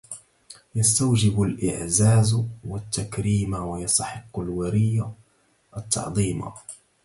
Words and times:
يستوجب 0.75 1.41
الإعزاز 1.41 2.33
و 2.67 2.75
التكريما 2.77 3.59
ويستحق 3.59 4.35
في 4.35 4.41
الوري 4.41 5.05
التعظيما 5.77 6.53